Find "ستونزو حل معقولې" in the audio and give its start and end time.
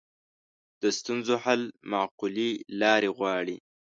0.97-2.49